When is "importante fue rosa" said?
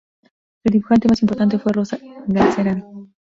1.21-1.99